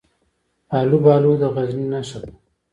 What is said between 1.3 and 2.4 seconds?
د غزني نښه ده.